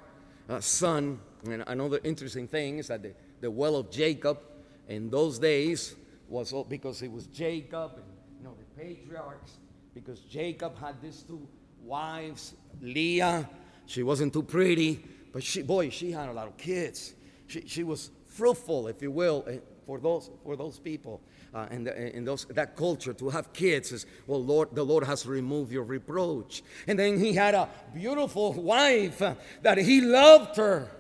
[0.49, 1.21] uh, sun.
[1.49, 4.41] And another interesting thing is that the, the well of jacob
[4.89, 5.95] in those days
[6.29, 8.05] was all because it was jacob and
[8.39, 9.59] you know the patriarchs
[9.95, 11.47] because jacob had these two
[11.83, 13.49] wives leah
[13.87, 17.15] she wasn't too pretty, but she, boy, she had a lot of kids.
[17.47, 21.21] She, she was fruitful, if you will, eh, for those, for those people.
[21.55, 25.25] Uh, and, in those, that culture to have kids is well lord the lord has
[25.25, 26.65] removed your reproach.
[26.89, 30.91] And then he had a beautiful wife uh, that he loved her.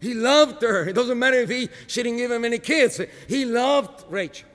[0.00, 0.88] He loved her.
[0.88, 3.02] It doesn't matter if he she didn't give him any kids.
[3.28, 4.48] He loved rachel.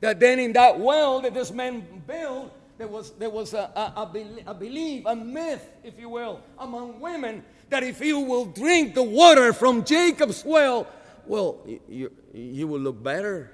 [0.00, 4.02] That then in that well that this man built there was, there was a, a,
[4.46, 9.02] a, belief, a myth, if you will, among women that if you will drink the
[9.02, 10.86] water from Jacob's well,
[11.26, 11.58] well,
[11.88, 13.50] you, you will look better.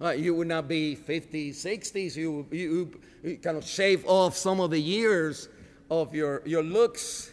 [0.00, 2.16] Uh, you would not be 50, 60s.
[2.16, 5.48] You, you, you kind of shave off some of the years
[5.90, 7.32] of your, your looks.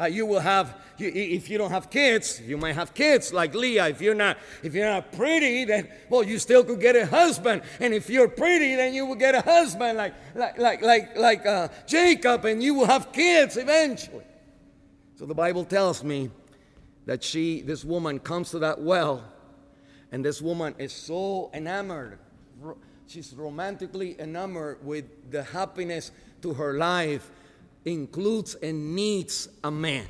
[0.00, 3.52] Uh, you will have, you, if you don't have kids, you might have kids like
[3.54, 3.88] Leah.
[3.88, 7.62] If you're not, if you're not pretty, then well, you still could get a husband.
[7.80, 11.46] And if you're pretty, then you will get a husband like like like like like
[11.46, 14.24] uh, Jacob, and you will have kids eventually.
[15.16, 16.30] So the Bible tells me
[17.06, 19.24] that she, this woman, comes to that well,
[20.12, 22.20] and this woman is so enamored.
[23.08, 27.30] She's romantically enamored with the happiness to her life
[27.84, 30.06] includes and needs a man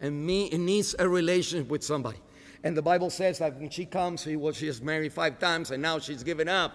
[0.00, 2.18] and me needs a relationship with somebody.
[2.64, 5.70] And the Bible says that when she comes, she, well, she has married five times
[5.70, 6.74] and now she's given up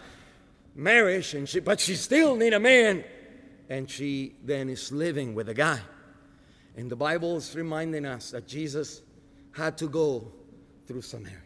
[0.76, 3.04] marriage, and she, but she still need a man.
[3.70, 5.80] And she then is living with a guy.
[6.76, 9.02] And the Bible is reminding us that Jesus
[9.54, 10.32] had to go
[10.86, 11.45] through Samaria.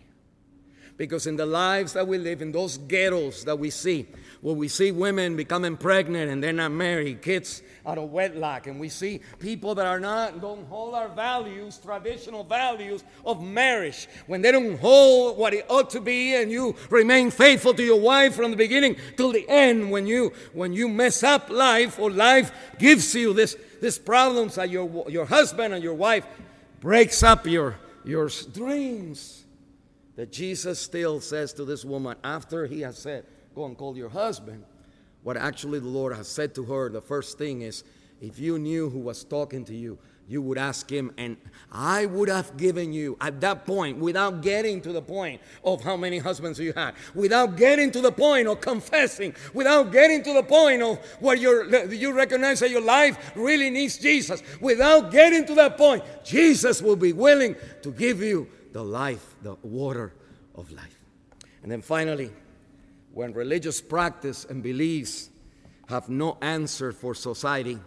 [1.00, 4.06] Because in the lives that we live, in those ghettos that we see,
[4.42, 8.82] where we see women becoming pregnant and they're not married, kids out of wedlock, and
[8.82, 14.42] we see people that are not, don't hold our values, traditional values of marriage, when
[14.42, 18.36] they don't hold what it ought to be, and you remain faithful to your wife
[18.36, 22.52] from the beginning till the end, when you when you mess up life or life
[22.78, 26.28] gives you this, this problems that your, your husband and your wife
[26.82, 29.39] breaks up your, your dreams
[30.20, 33.24] that Jesus still says to this woman after he has said,
[33.56, 34.66] Go and call your husband.
[35.24, 37.86] What actually the Lord has said to her, the first thing is,
[38.20, 39.98] if you knew who was talking to you,
[40.28, 41.38] you would ask him, and
[41.72, 45.96] I would have given you at that point, without getting to the point of how
[45.96, 50.44] many husbands you had, without getting to the point of confessing, without getting to the
[50.44, 55.56] point of where you you recognize that your life really needs Jesus, without getting to
[55.56, 60.14] that point, Jesus will be willing to give you the life, the water
[60.56, 61.00] of life.
[61.64, 62.32] And then finally,
[63.14, 65.30] when religious practice and beliefs
[65.88, 67.80] have no answer for society,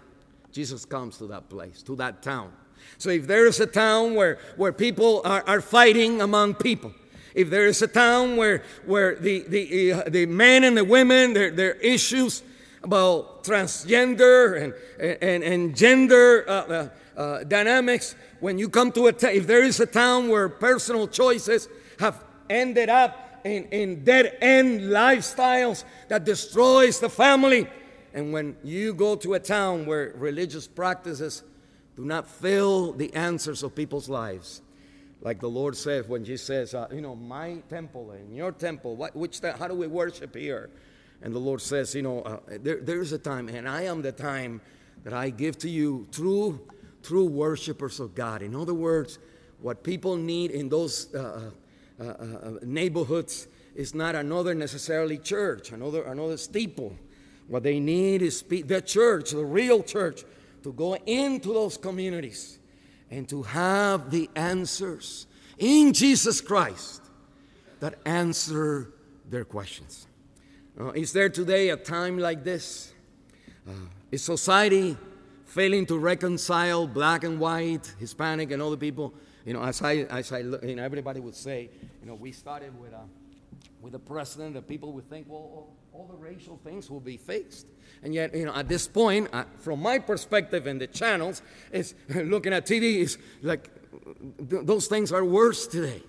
[0.50, 2.52] Jesus comes to that place, to that town.
[2.98, 6.92] So if there is a town where, where people are, are fighting among people,
[7.34, 11.32] if there is a town where, where the, the, uh, the men and the women,
[11.32, 12.42] their, their issues
[12.84, 14.74] about transgender and,
[15.22, 19.62] and, and gender uh, uh, uh, dynamics, when you come to a town, if there
[19.62, 21.68] is a town where personal choices
[21.98, 27.68] have ended up in, in dead end lifestyles that destroys the family,
[28.14, 31.42] and when you go to a town where religious practices
[31.96, 34.62] do not fill the answers of people's lives,
[35.20, 38.96] like the Lord said when He says, uh, you know, my temple and your temple,
[38.96, 40.70] what, which how do we worship here?
[41.22, 44.12] And the Lord says, you know, uh, there, there's a time, and I am the
[44.12, 44.60] time
[45.04, 46.60] that I give to you true,
[47.02, 48.42] true worshipers of God.
[48.42, 49.18] In other words,
[49.60, 51.50] what people need in those uh,
[52.00, 56.96] uh, uh, uh neighborhoods is not another necessarily church, another, another steeple.
[57.48, 60.24] What they need is the church, the real church,
[60.62, 62.58] to go into those communities
[63.10, 65.26] and to have the answers
[65.58, 67.02] in Jesus Christ
[67.80, 68.92] that answer
[69.28, 70.06] their questions.
[70.78, 72.92] Uh, is there today a time like this?
[73.68, 73.72] Uh,
[74.10, 74.96] is society
[75.44, 79.12] failing to reconcile black and white, Hispanic and other people?
[79.44, 81.68] You know, as I, as I, you know, everybody would say,
[82.00, 83.02] you know, we started with a,
[83.82, 87.66] with a president that people would think, well, all, the racial things will be fixed.
[88.02, 91.94] And yet, you know, at this point, uh, from my perspective and the channels, is
[92.08, 93.68] looking at TV is like
[94.48, 96.02] th- those things are worse today.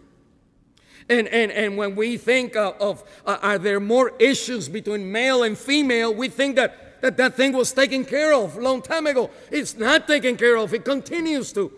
[1.10, 5.44] And, and, and when we think of, of uh, are there more issues between male
[5.44, 9.08] and female, we think that, that that thing was taken care of a long time
[9.08, 9.30] ago.
[9.52, 11.72] It's not taken care of, it continues to,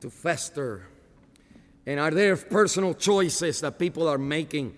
[0.00, 0.88] to fester.
[1.86, 4.76] And are there personal choices that people are making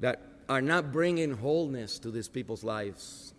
[0.00, 3.32] that are not bringing wholeness to these people's lives?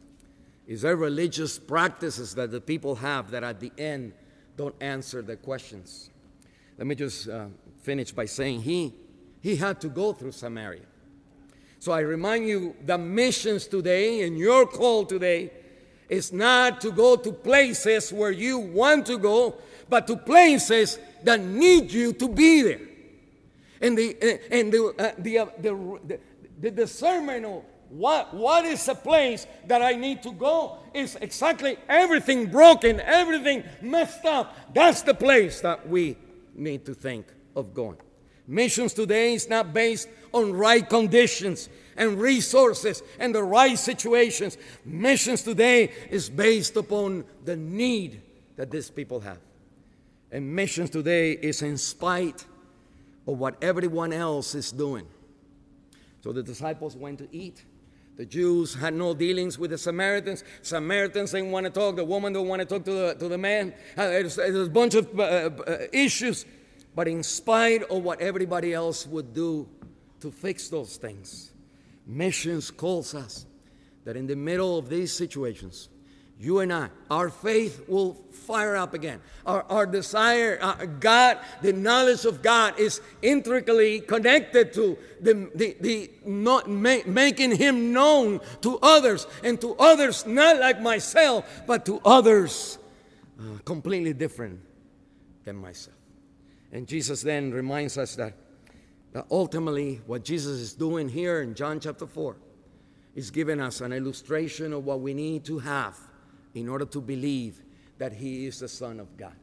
[0.66, 4.14] Is there religious practices that the people have that at the end
[4.56, 6.10] don't answer the questions?
[6.78, 7.47] Let me just uh,
[7.82, 8.93] finish by saying he
[9.42, 10.86] he had to go through Samaria.
[11.80, 15.52] So I remind you the missions today and your call today
[16.08, 19.56] is not to go to places where you want to go,
[19.89, 22.82] but to places that need you to be there.
[23.82, 26.20] And the, uh, and the, uh, the, uh, the, the,
[26.60, 31.78] the discernment of what, what is a place that I need to go is exactly
[31.89, 34.56] everything broken, everything messed up.
[34.74, 36.16] That's the place that we
[36.54, 37.26] need to think
[37.56, 37.98] of going.
[38.48, 44.58] Missions today is not based on right conditions and resources and the right situations.
[44.86, 48.22] Missions today is based upon the need
[48.56, 49.39] that these people have.
[50.32, 52.46] And missions today is in spite
[53.28, 55.06] of what everyone else is doing.
[56.24, 57.66] So the disciples went to eat.
[58.18, 60.44] The Jews had no dealings with the Samaritans.
[60.62, 61.96] Samaritans didn't want to talk.
[61.96, 63.74] The woman didn't want to talk to the, to the man.
[63.98, 66.46] Uh, there's, a bunch of uh, uh, issues
[66.96, 69.68] but in spite of what everybody else would do
[70.20, 71.52] to fix those things,
[72.06, 73.46] missions calls us
[74.04, 75.89] that in the middle of these situations,
[76.42, 79.22] you and I, our faith will fire up again.
[79.46, 85.78] Our, our desire, uh, God, the knowledge of God is intricately connected to the, the,
[85.80, 91.86] the not ma- making Him known to others, and to others not like myself, but
[91.86, 92.80] to others
[93.39, 94.60] uh, completely different
[95.44, 96.01] than myself.
[96.72, 98.34] And Jesus then reminds us that,
[99.13, 102.36] that ultimately what Jesus is doing here in John chapter 4
[103.15, 105.97] is giving us an illustration of what we need to have
[106.53, 107.61] in order to believe
[107.97, 109.36] that He is the Son of God.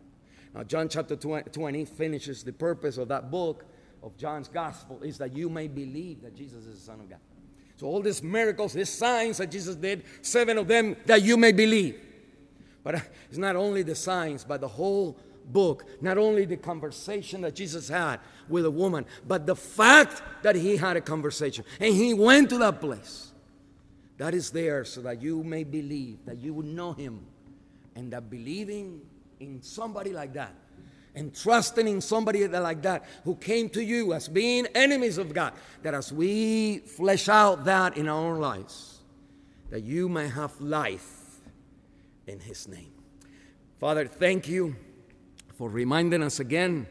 [0.54, 3.64] Now, John chapter 20 finishes the purpose of that book
[4.02, 7.18] of John's gospel is that you may believe that Jesus is the Son of God.
[7.76, 11.52] So, all these miracles, these signs that Jesus did, seven of them, that you may
[11.52, 12.00] believe.
[12.82, 15.16] But uh, it's not only the signs, but the whole
[15.52, 20.56] book, not only the conversation that Jesus had with a woman, but the fact that
[20.56, 23.32] he had a conversation and he went to that place.
[24.18, 27.24] That is there so that you may believe, that you would know him,
[27.94, 29.00] and that believing
[29.40, 30.54] in somebody like that
[31.14, 35.52] and trusting in somebody like that who came to you as being enemies of God,
[35.82, 39.00] that as we flesh out that in our own lives,
[39.70, 41.40] that you may have life
[42.26, 42.92] in his name.
[43.78, 44.76] Father, thank you
[45.58, 46.86] for reminding us again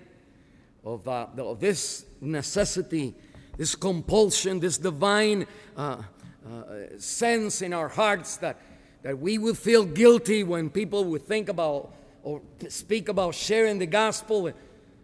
[0.83, 3.15] of, uh, of this necessity,
[3.55, 5.47] this compulsion, this divine
[5.77, 6.01] uh,
[6.45, 6.63] uh,
[6.97, 8.59] sense in our hearts that,
[9.03, 11.93] that we would feel guilty when people would think about
[12.23, 14.51] or speak about sharing the gospel.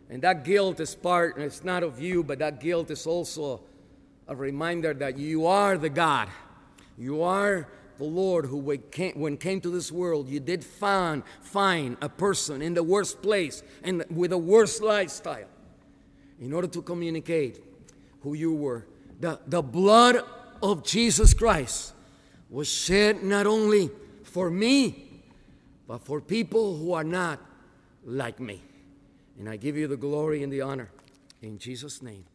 [0.10, 3.62] And that guilt is part, it's not of you, but that guilt is also
[4.28, 6.28] a reminder that you are the God.
[6.98, 12.10] You are the Lord who when came to this world, you did find, find a
[12.10, 15.48] person in the worst place and with a worst lifestyle
[16.40, 17.64] in order to communicate
[18.22, 18.86] who you were.
[19.20, 20.24] The, the blood
[20.62, 21.94] of Jesus Christ
[22.50, 23.90] was shed not only
[24.24, 25.22] for me,
[25.88, 27.40] but for people who are not
[28.06, 28.62] like me.
[29.40, 30.90] And I give you the glory and the honor.
[31.42, 32.26] In Jesus' name.